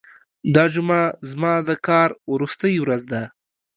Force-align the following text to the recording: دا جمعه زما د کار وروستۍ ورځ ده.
دا 0.55 0.65
جمعه 0.73 1.03
زما 1.29 1.53
د 1.67 1.69
کار 1.87 2.09
وروستۍ 2.33 2.75
ورځ 2.79 3.01
ده. 3.11 3.23